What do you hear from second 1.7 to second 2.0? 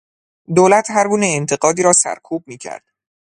را